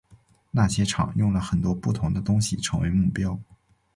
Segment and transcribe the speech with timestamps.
[0.49, 3.39] 那些场用了很多不同的东西成为目标。